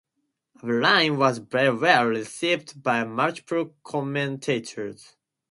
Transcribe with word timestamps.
Aveline 0.63 1.19
was 1.19 1.37
very 1.37 1.77
well 1.77 2.07
received 2.07 2.81
by 2.81 3.03
multiple 3.03 3.75
commentators. 3.83 5.15